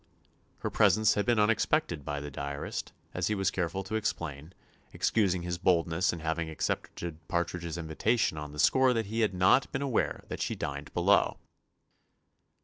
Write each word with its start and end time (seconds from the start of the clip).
Her 0.61 0.71
presence 0.71 1.13
had 1.13 1.27
been 1.27 1.37
unexpected 1.39 2.03
by 2.03 2.19
the 2.21 2.31
diarist, 2.31 2.91
as 3.13 3.27
he 3.27 3.35
was 3.35 3.51
careful 3.51 3.83
to 3.83 3.93
explain, 3.93 4.51
excusing 4.93 5.43
his 5.43 5.59
boldness 5.59 6.11
in 6.11 6.21
having 6.21 6.49
accepted 6.49 7.19
Partridge's 7.27 7.77
invitation 7.77 8.35
on 8.35 8.51
the 8.51 8.57
score 8.57 8.93
that 8.93 9.05
he 9.05 9.19
had 9.19 9.35
not 9.35 9.71
been 9.71 9.83
aware 9.83 10.23
that 10.27 10.41
she 10.41 10.55
dined 10.55 10.91
below. 10.95 11.37